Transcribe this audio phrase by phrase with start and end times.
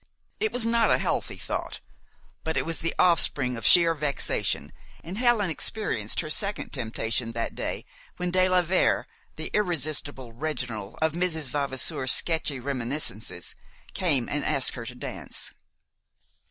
[0.39, 1.79] It was not a healthy thought,
[2.43, 4.71] but it was the offspring of sheer vexation,
[5.03, 7.85] and Helen experienced her second temptation that day
[8.17, 11.51] when de la Vere, the irresistible "Reginald" of Mrs.
[11.51, 13.53] Vavasour's sketchy reminiscences,
[13.93, 15.53] came and asked her to dance.